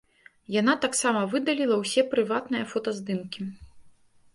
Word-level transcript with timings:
Яна 0.55 0.75
таксама 0.85 1.21
выдаліла 1.35 1.75
ўсе 1.85 2.01
прыватныя 2.17 2.63
фотаздымкі. 2.75 3.41